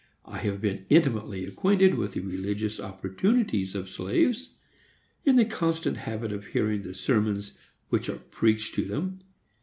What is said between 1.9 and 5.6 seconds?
with the religious opportunities of slaves,—in the